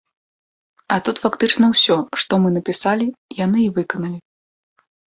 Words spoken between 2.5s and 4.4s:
напісалі, яны і выканалі.